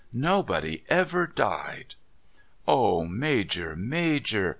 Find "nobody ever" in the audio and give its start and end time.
0.11-1.27